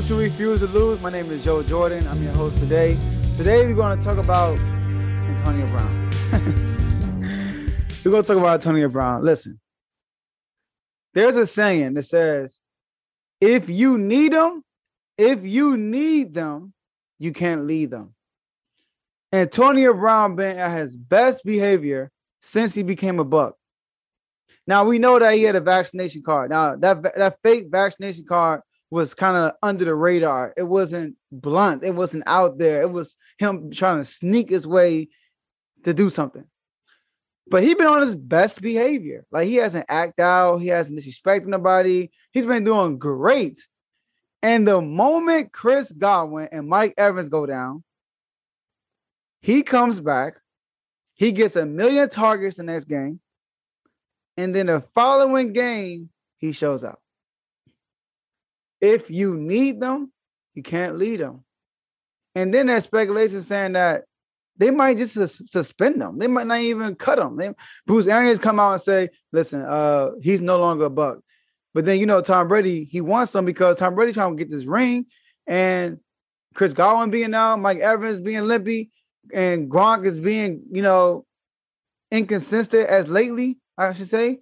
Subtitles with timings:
[0.00, 0.98] Use to Lose.
[1.00, 2.06] My name is Joe Jordan.
[2.08, 2.96] I'm your host today.
[3.36, 6.10] Today we're going to talk about Antonio Brown.
[8.02, 9.22] we're going to talk about Antonio Brown.
[9.22, 9.60] Listen,
[11.12, 12.60] there's a saying that says,
[13.42, 14.64] if you need them,
[15.18, 16.72] if you need them,
[17.18, 18.14] you can't lead them.
[19.34, 22.10] Antonio Brown been at his best behavior
[22.40, 23.54] since he became a buck.
[24.66, 26.48] Now we know that he had a vaccination card.
[26.50, 30.52] Now that that fake vaccination card was kind of under the radar.
[30.56, 31.84] It wasn't blunt.
[31.84, 32.82] It wasn't out there.
[32.82, 35.08] It was him trying to sneak his way
[35.84, 36.44] to do something.
[37.46, 39.24] But he been on his best behavior.
[39.30, 40.58] Like he hasn't act out.
[40.58, 42.10] He hasn't disrespected nobody.
[42.32, 43.58] He's been doing great.
[44.42, 47.84] And the moment Chris Godwin and Mike Evans go down,
[49.42, 50.34] he comes back.
[51.14, 53.20] He gets a million targets the next game.
[54.36, 57.00] And then the following game, he shows up.
[58.80, 60.12] If you need them,
[60.54, 61.44] you can't lead them.
[62.34, 64.04] And then that speculation saying that
[64.56, 66.18] they might just sus- suspend them.
[66.18, 67.36] They might not even cut them.
[67.36, 67.50] They,
[67.86, 71.18] Bruce Arians come out and say, "Listen, uh, he's no longer a buck."
[71.72, 74.50] But then you know Tom Brady, he wants them because Tom Brady trying to get
[74.50, 75.06] this ring,
[75.46, 75.98] and
[76.54, 78.90] Chris Godwin being out, Mike Evans being limpy,
[79.32, 81.24] and Gronk is being you know
[82.10, 84.40] inconsistent as lately, I should say.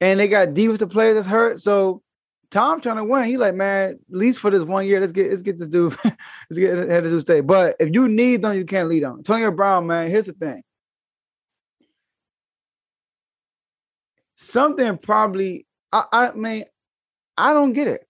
[0.00, 2.02] And they got D with the players that's hurt, so
[2.54, 3.24] Tom trying to win.
[3.24, 5.92] He like, man, at least for this one year, let's get let's get this dude,
[6.04, 7.40] let's get ahead of this stay.
[7.40, 9.16] But if you need them, you can't lead them.
[9.18, 10.62] Antonio Brown, man, here's the thing.
[14.36, 16.64] Something probably, I, I mean,
[17.36, 18.04] I don't get it.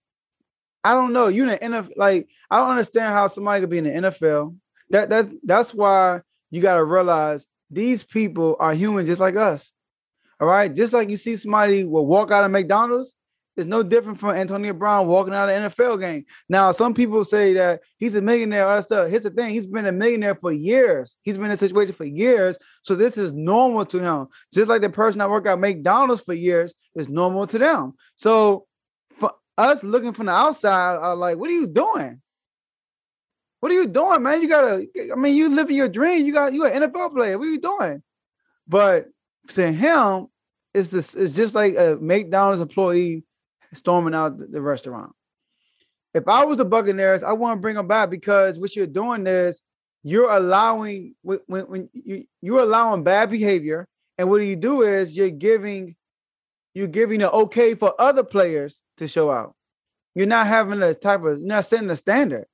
[0.83, 1.27] I don't know.
[1.27, 4.55] You in the NFL, like I don't understand how somebody could be in the NFL.
[4.91, 9.73] That that that's why you got to realize these people are human just like us.
[10.39, 13.15] All right, just like you see somebody will walk out of McDonald's,
[13.57, 16.25] it's no different from Antonio Brown walking out of an NFL game.
[16.49, 19.09] Now, some people say that he's a millionaire, all that stuff.
[19.09, 21.17] Here's the thing: he's been a millionaire for years.
[21.21, 24.27] He's been in a situation for years, so this is normal to him.
[24.53, 27.93] Just like the person that worked at McDonald's for years is normal to them.
[28.15, 28.65] So,
[29.19, 32.21] for us looking from the outside, are like, what are you doing?
[33.61, 34.41] What are you doing, man?
[34.41, 34.85] You gotta.
[35.11, 36.25] I mean, you living your dream.
[36.25, 37.37] You got you an NFL player.
[37.37, 38.03] What are you doing?
[38.67, 39.07] But
[39.49, 40.27] to him,
[40.73, 41.15] it's this.
[41.15, 43.23] It's just like a McDonald's employee
[43.75, 45.13] storming out the, restaurant.
[46.13, 49.27] If I was the Buccaneers, I want to bring them back because what you're doing
[49.27, 49.61] is
[50.03, 53.87] you're allowing when, when you you're allowing bad behavior,
[54.17, 55.95] and what you do is you're giving
[56.73, 59.55] you're giving it okay for other players to show out.
[60.13, 62.45] You're not having a type of you're not setting the standard.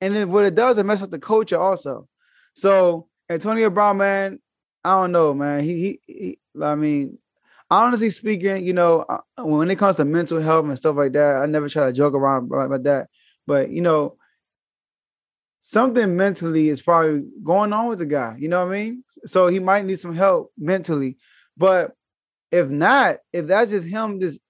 [0.00, 2.08] And then what it does, it messes with the culture also.
[2.54, 4.40] So Antonio Brown, man,
[4.84, 5.62] I don't know, man.
[5.62, 7.18] He, he, he I mean,
[7.70, 11.36] honestly speaking, you know, uh, when it comes to mental health and stuff like that,
[11.36, 13.08] I never try to joke around about that.
[13.46, 14.16] But you know,
[15.60, 18.36] something mentally is probably going on with the guy.
[18.38, 19.04] You know what I mean?
[19.24, 21.18] So he might need some help mentally.
[21.56, 21.92] But
[22.50, 24.40] if not, if that's just him just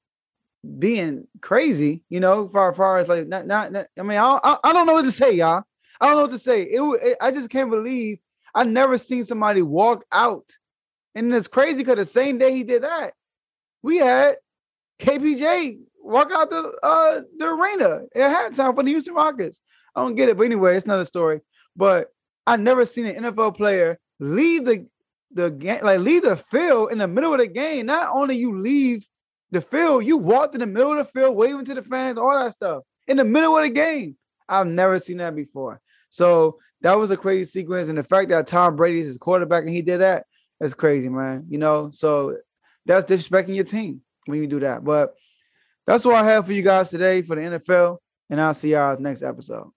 [0.78, 4.56] being crazy, you know, far far as like not not, not I mean, I, I,
[4.64, 5.64] I don't know what to say, y'all.
[6.00, 6.62] I don't know what to say.
[6.62, 8.18] It, it I just can't believe
[8.54, 10.48] I never seen somebody walk out
[11.14, 13.12] and it's crazy because the same day he did that,
[13.82, 14.36] we had
[15.00, 19.60] KPJ walk out the uh the arena at halftime for the Houston Rockets.
[19.94, 21.40] I don't get it, but anyway, it's another story.
[21.76, 22.08] But
[22.46, 24.86] I never seen an NFL player leave the
[25.32, 27.86] the game, like leave the field in the middle of the game.
[27.86, 29.06] Not only you leave
[29.50, 32.32] the field, you walked in the middle of the field, waving to the fans, all
[32.32, 34.16] that stuff in the middle of the game.
[34.48, 35.80] I've never seen that before.
[36.10, 39.64] So that was a crazy sequence, and the fact that Tom Brady is his quarterback
[39.64, 40.26] and he did that,
[40.60, 41.46] that's crazy, man.
[41.48, 42.36] You know, so
[42.86, 44.84] that's disrespecting your team when you do that.
[44.84, 45.14] But
[45.86, 47.98] that's what I have for you guys today for the NFL,
[48.28, 49.70] and I'll see y'all next episode.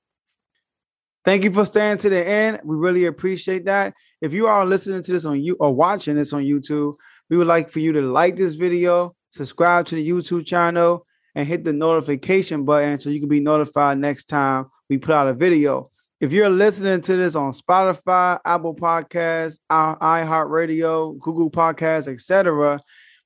[1.26, 2.60] Thank you for staying to the end.
[2.66, 3.94] We really appreciate that.
[4.22, 6.96] If you are listening to this on you or watching this on YouTube,
[7.30, 11.48] we would like for you to like this video, subscribe to the YouTube channel, and
[11.48, 15.34] hit the notification button so you can be notified next time we put out a
[15.34, 15.90] video.
[16.24, 22.80] If you're listening to this on Spotify, Apple Podcasts, iHeartRadio, Google Podcasts, etc.,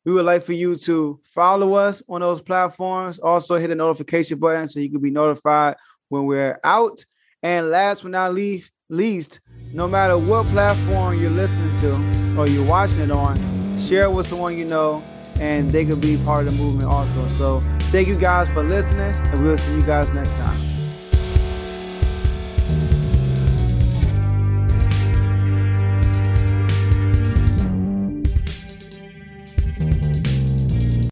[0.04, 3.20] we would like for you to follow us on those platforms.
[3.20, 5.76] Also, hit the notification button so you can be notified
[6.10, 7.06] when we're out.
[7.44, 9.42] And last but not least,
[9.76, 11.94] no matter what platform you're listening to
[12.36, 13.38] or you're watching it on,
[13.80, 15.04] share it with someone you know,
[15.40, 17.28] and they could be part of the movement also.
[17.28, 17.60] So,
[17.92, 20.77] thank you guys for listening, and we'll see you guys next time.